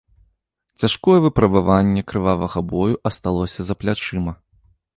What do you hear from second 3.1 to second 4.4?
асталося за плячыма.